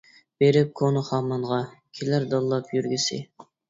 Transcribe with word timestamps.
بېرىپ 0.43 0.71
كونا 0.81 1.05
خامانغا، 1.11 1.61
كېلەر 2.01 2.29
دانلاپ 2.35 2.77
يۈرگۈسى. 2.79 3.27